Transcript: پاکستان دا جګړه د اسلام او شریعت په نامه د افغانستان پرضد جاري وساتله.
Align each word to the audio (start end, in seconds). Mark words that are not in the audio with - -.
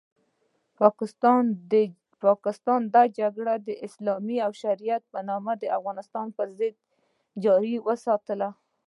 پاکستان 2.39 2.81
دا 2.95 3.03
جګړه 3.19 3.53
د 3.67 3.69
اسلام 3.85 4.27
او 4.45 4.51
شریعت 4.61 5.03
په 5.13 5.19
نامه 5.29 5.53
د 5.57 5.63
افغانستان 5.77 6.27
پرضد 6.37 6.73
جاري 7.43 7.75
وساتله. 7.87 8.49